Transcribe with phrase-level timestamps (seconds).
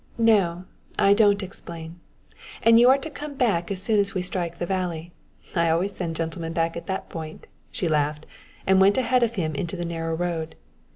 [0.17, 0.65] "No;
[0.97, 1.99] I don't explain;
[2.63, 5.11] and you are to come back as soon as we strike the valley.
[5.55, 8.25] I always send gentlemen back at that point," she laughed,
[8.65, 10.55] and went ahead of him into the narrow road.